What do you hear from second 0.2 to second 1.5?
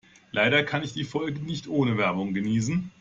Leider kann ich die Folgen